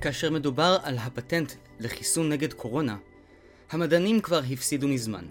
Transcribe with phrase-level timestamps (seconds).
[0.00, 2.96] כאשר מדובר על הפטנט לחיסון נגד קורונה,
[3.70, 5.24] המדענים כבר הפסידו מזמן.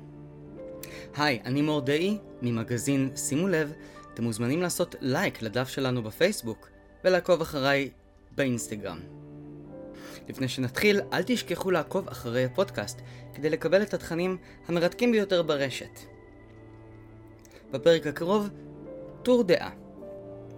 [1.15, 3.73] היי, אני מור דאי, ממגזין שימו לב,
[4.13, 6.69] אתם מוזמנים לעשות לייק לדף שלנו בפייסבוק
[7.03, 7.89] ולעקוב אחריי
[8.31, 8.99] באינסטגרם.
[10.29, 13.01] לפני שנתחיל, אל תשכחו לעקוב אחרי הפודקאסט
[13.33, 14.37] כדי לקבל את התכנים
[14.67, 15.99] המרתקים ביותר ברשת.
[17.71, 18.49] בפרק הקרוב,
[19.23, 19.86] טור דעה.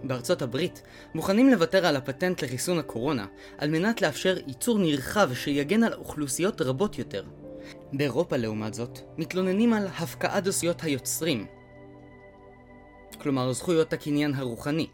[0.04, 0.82] בארצות הברית
[1.14, 3.26] מוכנים לוותר על הפטנט לחיסון הקורונה
[3.58, 7.24] על מנת לאפשר ייצור נרחב שיגן על אוכלוסיות רבות יותר.
[7.92, 11.46] באירופה לעומת זאת, מתלוננים על הפקעת זכויות היוצרים,
[13.20, 14.86] כלומר זכויות הקניין הרוחני,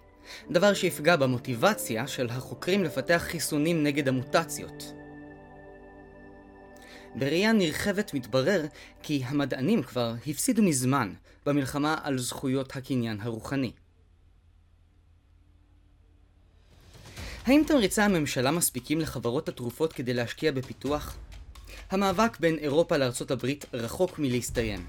[0.50, 4.92] דבר שיפגע במוטיבציה של החוקרים לפתח חיסונים נגד המוטציות.
[7.14, 8.64] בראייה נרחבת מתברר
[9.02, 11.12] כי המדענים כבר הפסידו מזמן
[11.46, 13.72] במלחמה על זכויות הקניין הרוחני.
[17.46, 21.16] האם תמריצי הממשלה מספיקים לחברות התרופות כדי להשקיע בפיתוח?
[21.90, 24.86] המאבק בין אירופה לארצות הברית רחוק מלהסתיים.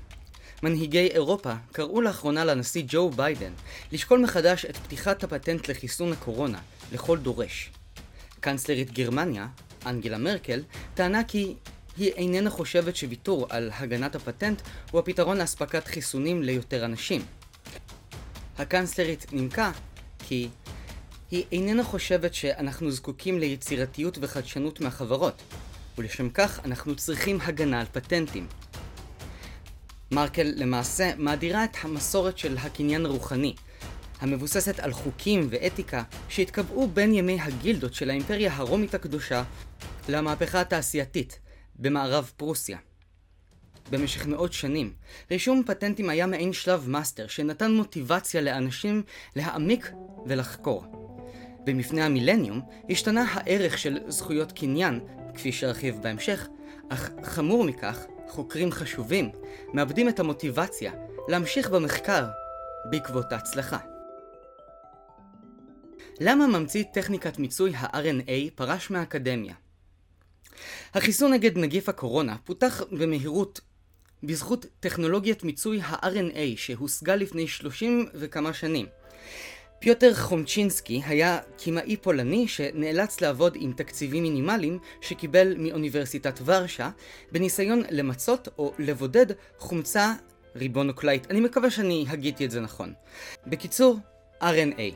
[0.64, 3.52] מנהיגי אירופה קראו לאחרונה לנשיא ג'ו ביידן
[3.92, 6.60] לשקול מחדש את פתיחת הפטנט לחיסון הקורונה
[6.92, 7.72] לכל דורש.
[8.40, 9.48] קנצלרית גרמניה,
[9.86, 11.56] אנגלה מרקל, טענה כי
[11.98, 17.22] היא איננה חושבת שוויתור על הגנת הפטנט הוא הפתרון לאספקת חיסונים ליותר אנשים.
[18.58, 19.72] הקנצלרית נימקה
[20.28, 20.50] כי
[21.32, 25.42] היא איננה חושבת שאנחנו זקוקים ליצירתיות וחדשנות מהחברות,
[25.98, 28.48] ולשם כך אנחנו צריכים הגנה על פטנטים.
[30.12, 33.56] מרקל למעשה מאדירה את המסורת של הקניין הרוחני,
[34.20, 39.44] המבוססת על חוקים ואתיקה שהתקבעו בין ימי הגילדות של האימפריה הרומית הקדושה
[40.10, 41.40] למהפכה התעשייתית
[41.76, 42.78] במערב פרוסיה.
[43.92, 44.94] במשך מאות שנים,
[45.32, 49.04] רישום פטנטים היה מעין שלב מאסטר שנתן מוטיבציה לאנשים
[49.36, 49.92] להעמיק
[50.26, 50.97] ולחקור.
[51.68, 55.00] במפנה המילניום השתנה הערך של זכויות קניין,
[55.36, 56.48] כפי שארחיב בהמשך,
[56.90, 59.30] אך חמור מכך, חוקרים חשובים
[59.74, 60.92] מאבדים את המוטיבציה
[61.28, 62.26] להמשיך במחקר
[62.92, 63.78] בעקבות ההצלחה.
[66.20, 69.54] למה ממציא טכניקת מיצוי ה-RNA פרש מהאקדמיה?
[70.94, 73.62] החיסון נגד נגיף הקורונה פותח במהירות
[74.24, 78.86] בזכות טכנולוגיית מיצוי ה-RNA שהושגה לפני 30 וכמה שנים.
[79.80, 86.90] פיוטר חומצ'ינסקי היה כימאי פולני שנאלץ לעבוד עם תקציבים מינימליים שקיבל מאוניברסיטת ורשה
[87.32, 89.26] בניסיון למצות או לבודד
[89.58, 90.14] חומצה
[90.56, 91.32] ריבונוקלאית.
[91.32, 92.94] אני מקווה שאני הגיתי את זה נכון.
[93.48, 93.98] בקיצור,
[94.42, 94.96] RNA.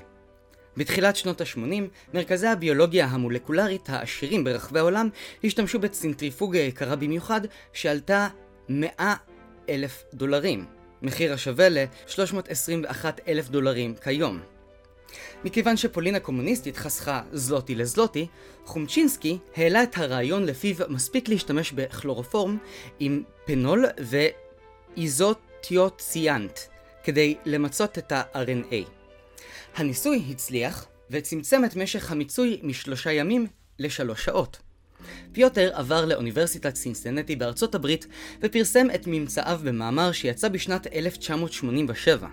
[0.77, 5.09] בתחילת שנות ה-80, מרכזי הביולוגיה המולקולרית העשירים ברחבי העולם
[5.43, 7.41] השתמשו בצנטריפוגה יקרה במיוחד
[7.73, 8.27] שעלתה
[8.69, 9.15] 100
[9.69, 10.65] אלף דולרים,
[11.01, 14.41] מחיר השווה ל-321 אלף דולרים כיום.
[15.43, 18.27] מכיוון שפולין הקומוניסטית חסכה זלוטי לזלוטי,
[18.65, 22.57] חומצ'ינסקי העלה את הרעיון לפיו מספיק להשתמש בכלורופורם
[22.99, 23.85] עם פנול
[24.97, 26.59] ואיזוטיוציאנט
[27.03, 28.89] כדי למצות את ה-RNA.
[29.75, 33.47] הניסוי הצליח וצמצם את משך המיצוי משלושה ימים
[33.79, 34.57] לשלוש שעות.
[35.31, 38.07] פיוטר עבר לאוניברסיטת סינסטנטי בארצות הברית
[38.41, 42.27] ופרסם את ממצאיו במאמר שיצא בשנת 1987.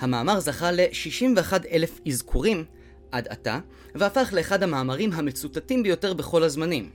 [0.00, 2.64] המאמר זכה ל-61 אלף אזכורים
[3.12, 3.58] עד עתה,
[3.94, 6.90] והפך לאחד המאמרים המצוטטים ביותר בכל הזמנים.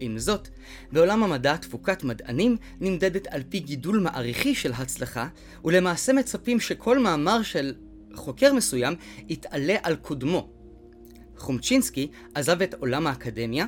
[0.00, 0.48] עם זאת,
[0.92, 5.28] בעולם המדע תפוקת מדענים נמדדת על פי גידול מעריכי של הצלחה,
[5.64, 7.74] ולמעשה מצפים שכל מאמר של
[8.14, 8.94] חוקר מסוים
[9.28, 10.48] יתעלה על קודמו.
[11.36, 13.66] חומצ'ינסקי עזב את עולם האקדמיה,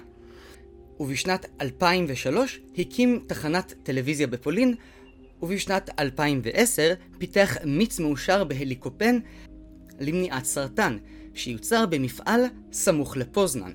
[1.01, 4.75] ובשנת 2003 הקים תחנת טלוויזיה בפולין
[5.43, 9.19] ובשנת 2010 פיתח מיץ מאושר בהליקופן
[10.01, 10.99] למניעת סרטן,
[11.35, 12.41] שיוצר במפעל
[12.73, 13.73] סמוך לפוזנן.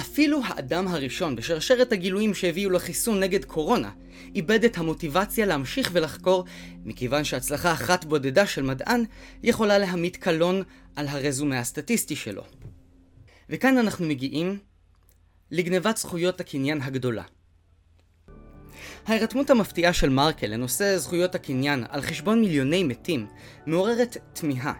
[0.00, 3.90] אפילו האדם הראשון בשרשרת הגילויים שהביאו לחיסון נגד קורונה
[4.34, 6.44] איבד את המוטיבציה להמשיך ולחקור,
[6.84, 9.04] מכיוון שהצלחה אחת בודדה של מדען
[9.42, 10.62] יכולה להמיט קלון
[10.96, 12.42] על הרזומה הסטטיסטי שלו.
[13.50, 14.58] וכאן אנחנו מגיעים
[15.50, 17.22] לגנבת זכויות הקניין הגדולה.
[19.06, 23.26] ההירתמות המפתיעה של מרקל לנושא זכויות הקניין על חשבון מיליוני מתים
[23.66, 24.72] מעוררת תמיהה.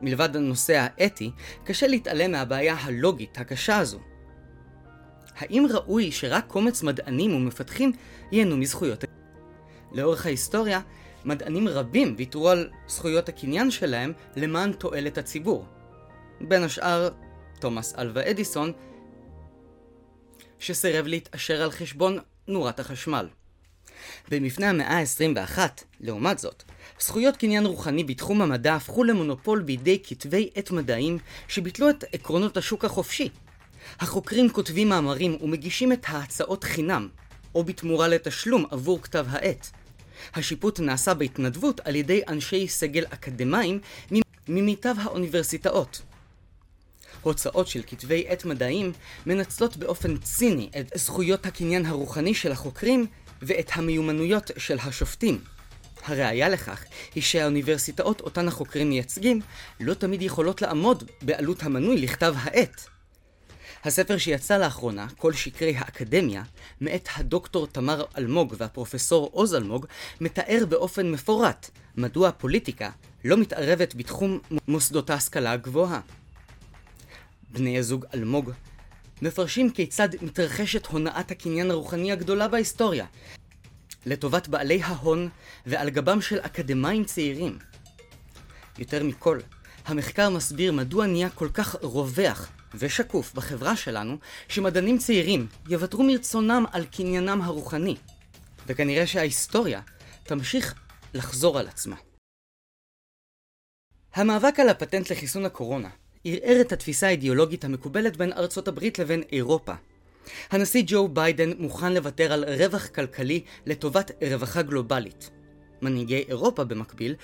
[0.00, 1.30] מלבד הנושא האתי,
[1.64, 4.00] קשה להתעלם מהבעיה הלוגית הקשה הזו.
[5.38, 7.92] האם ראוי שרק קומץ מדענים ומפתחים
[8.32, 9.04] ייהנו מזכויות
[9.92, 10.80] לאורך ההיסטוריה,
[11.24, 15.66] מדענים רבים ויתרו על זכויות הקניין שלהם למען תועלת הציבור.
[16.40, 17.08] בין השאר,
[17.60, 18.72] תומאס אלווה אדיסון,
[20.58, 22.18] שסירב להתעשר על חשבון
[22.48, 23.28] נורת החשמל.
[24.30, 25.58] במפנה המאה ה-21,
[26.00, 26.62] לעומת זאת,
[27.00, 31.18] זכויות קניין רוחני בתחום המדע הפכו למונופול בידי כתבי עת מדעיים
[31.48, 33.28] שביטלו את עקרונות השוק החופשי,
[34.00, 37.08] החוקרים כותבים מאמרים ומגישים את ההצעות חינם,
[37.54, 39.70] או בתמורה לתשלום עבור כתב העת.
[40.34, 43.80] השיפוט נעשה בהתנדבות על ידי אנשי סגל אקדמאים
[44.48, 46.02] ממיטב האוניברסיטאות.
[47.22, 48.92] הוצאות של כתבי עת מדעיים
[49.26, 53.06] מנצלות באופן ציני את זכויות הקניין הרוחני של החוקרים
[53.42, 55.40] ואת המיומנויות של השופטים.
[56.04, 56.84] הראיה לכך
[57.14, 59.40] היא שהאוניברסיטאות אותן החוקרים מייצגים
[59.80, 62.86] לא תמיד יכולות לעמוד בעלות המנוי לכתב העת.
[63.84, 66.42] הספר שיצא לאחרונה, כל שקרי האקדמיה,
[66.80, 69.86] מאת הדוקטור תמר אלמוג והפרופסור עוז אלמוג,
[70.20, 72.90] מתאר באופן מפורט מדוע הפוליטיקה
[73.24, 76.00] לא מתערבת בתחום מוסדות ההשכלה הגבוהה.
[77.52, 78.50] בני הזוג אלמוג
[79.22, 83.06] מפרשים כיצד מתרחשת הונאת הקניין הרוחני הגדולה בהיסטוריה,
[84.06, 85.28] לטובת בעלי ההון
[85.66, 87.58] ועל גבם של אקדמאים צעירים.
[88.78, 89.38] יותר מכל,
[89.84, 94.16] המחקר מסביר מדוע נהיה כל כך רווח ושקוף בחברה שלנו,
[94.48, 97.96] שמדענים צעירים יוותרו מרצונם על קניינם הרוחני.
[98.66, 99.80] וכנראה שההיסטוריה
[100.22, 100.74] תמשיך
[101.14, 101.96] לחזור על עצמה.
[104.14, 105.88] המאבק על הפטנט לחיסון הקורונה
[106.24, 109.72] ערער את התפיסה האידיאולוגית המקובלת בין ארצות הברית לבין אירופה.
[110.50, 115.30] הנשיא ג'ו ביידן מוכן לוותר על רווח כלכלי לטובת רווחה גלובלית.
[115.82, 117.14] מנהיגי אירופה במקביל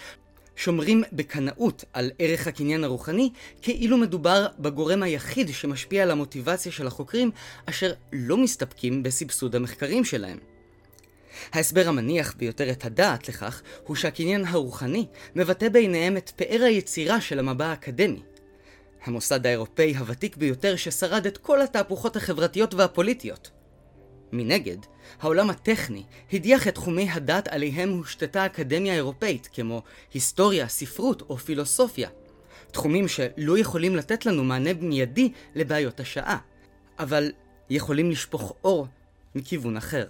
[0.56, 3.30] שומרים בקנאות על ערך הקניין הרוחני,
[3.62, 7.30] כאילו מדובר בגורם היחיד שמשפיע על המוטיבציה של החוקרים,
[7.66, 10.38] אשר לא מסתפקים בסבסוד המחקרים שלהם.
[11.52, 15.06] ההסבר המניח ביותר את הדעת לכך, הוא שהקניין הרוחני
[15.36, 18.20] מבטא בעיניהם את פאר היצירה של המבע האקדמי.
[19.08, 23.50] המוסד האירופאי הוותיק ביותר ששרד את כל התהפוכות החברתיות והפוליטיות.
[24.32, 24.76] מנגד,
[25.20, 26.02] העולם הטכני
[26.32, 29.82] הדיח את תחומי הדת עליהם הושתתה האקדמיה האירופאית, כמו
[30.14, 32.08] היסטוריה, ספרות או פילוסופיה.
[32.70, 36.38] תחומים שלא יכולים לתת לנו מענה מיידי לבעיות השעה,
[36.98, 37.32] אבל
[37.70, 38.86] יכולים לשפוך אור
[39.34, 40.06] מכיוון אחר.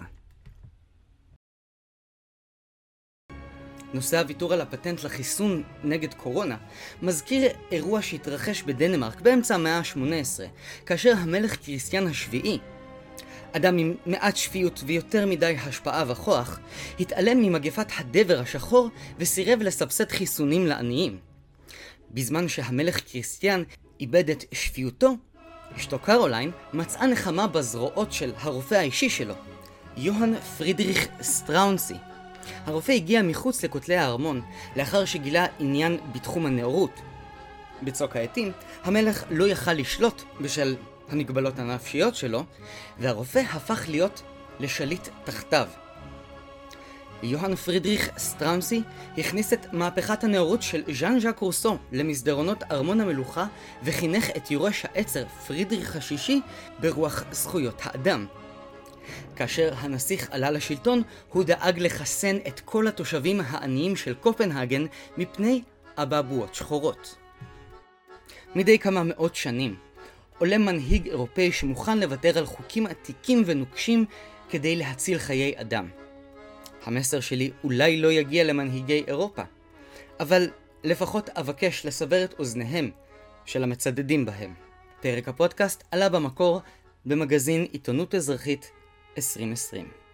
[3.94, 6.56] נושא הוויתור על הפטנט לחיסון נגד קורונה
[7.02, 10.40] מזכיר אירוע שהתרחש בדנמרק באמצע המאה ה-18,
[10.86, 12.58] כאשר המלך קריסטיאן השביעי
[13.52, 16.58] אדם עם מעט שפיות ויותר מדי השפעה וכוח,
[17.00, 18.88] התעלם ממגפת הדבר השחור
[19.18, 21.18] וסירב לסבסד חיסונים לעניים.
[22.10, 23.62] בזמן שהמלך קריסטיאן
[24.00, 25.16] איבד את שפיותו,
[25.76, 29.34] אשתו קרוליין מצאה נחמה בזרועות של הרופא האישי שלו,
[29.96, 31.94] יוהאן פרידריך סטראונסי.
[32.66, 34.40] הרופא הגיע מחוץ לכותלי הארמון,
[34.76, 37.00] לאחר שגילה עניין בתחום הנאורות.
[37.82, 38.52] בצוק העתים,
[38.84, 40.76] המלך לא יכל לשלוט בשל
[41.08, 42.44] המגבלות הנפשיות שלו,
[42.98, 44.22] והרופא הפך להיות
[44.60, 45.68] לשליט תחתיו.
[47.22, 48.82] יוהאן פרידריך סטראמסי
[49.18, 53.46] הכניס את מהפכת הנאורות של ז'אן ז'אק רוסו למסדרונות ארמון המלוכה
[53.82, 56.40] וחינך את יורש העצר פרידריך השישי
[56.80, 58.26] ברוח זכויות האדם.
[59.36, 65.62] כאשר הנסיך עלה לשלטון, הוא דאג לחסן את כל התושבים העניים של קופנהגן מפני
[65.96, 67.16] אבעבועות שחורות.
[68.54, 69.76] מדי כמה מאות שנים,
[70.38, 74.04] עולה מנהיג אירופאי שמוכן לוותר על חוקים עתיקים ונוקשים
[74.50, 75.88] כדי להציל חיי אדם.
[76.84, 79.42] המסר שלי אולי לא יגיע למנהיגי אירופה,
[80.20, 80.50] אבל
[80.84, 82.90] לפחות אבקש לסבר את אוזניהם
[83.44, 84.54] של המצדדים בהם.
[85.00, 86.60] פרק הפודקאסט עלה במקור
[87.06, 88.70] במגזין עיתונות אזרחית
[89.20, 90.07] 2020.